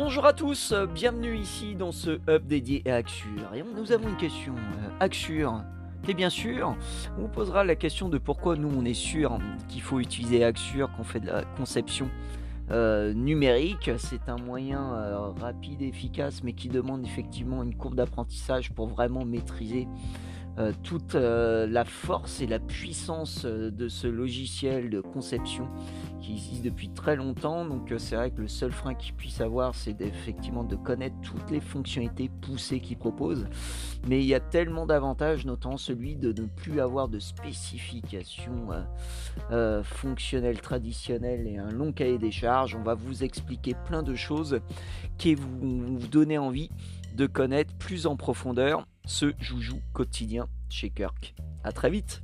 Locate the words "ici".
1.36-1.74